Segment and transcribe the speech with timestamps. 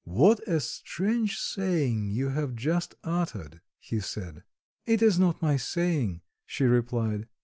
[0.03, 4.41] "What a strange saying you have just uttered!" he said.
[4.87, 7.27] "It is not my saying," she replied.